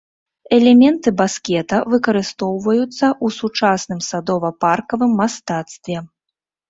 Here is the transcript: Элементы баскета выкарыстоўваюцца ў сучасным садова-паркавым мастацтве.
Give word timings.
Элементы 0.57 1.09
баскета 1.19 1.77
выкарыстоўваюцца 1.93 2.93
ў 2.93 3.27
сучасным 3.39 3.99
садова-паркавым 4.09 5.11
мастацтве. 5.21 5.97